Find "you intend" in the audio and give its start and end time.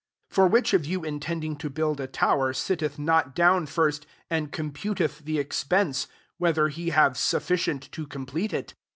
0.87-1.43